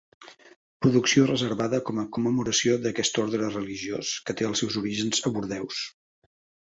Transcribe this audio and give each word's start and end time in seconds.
Producció 0.85 1.25
reservada 1.31 1.81
com 1.89 1.99
a 2.03 2.05
commemoració 2.17 2.77
d'aquest 2.85 3.21
orde 3.25 3.43
religiós 3.43 4.15
que 4.31 4.37
té 4.41 4.49
els 4.49 4.63
seus 4.65 4.79
orígens 4.83 5.23
en 5.31 5.37
Bordeus. 5.37 5.85